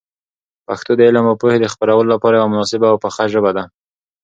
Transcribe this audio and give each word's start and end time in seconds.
پښتو 0.67 0.91
د 0.95 1.01
علم 1.07 1.25
او 1.31 1.39
پوهي 1.41 1.57
د 1.61 1.65
خپرولو 1.73 2.11
لپاره 2.13 2.35
یوه 2.37 2.51
مناسبه 2.53 2.87
او 2.89 2.97
پخه 3.05 3.23
ژبه 3.33 3.51
ده. 3.57 3.63